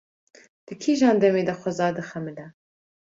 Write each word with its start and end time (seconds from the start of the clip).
Di 0.65 0.73
kîjan 0.81 1.17
demê 1.21 1.43
de 1.47 1.53
xweza 1.59 1.87
dixemile? 1.97 2.45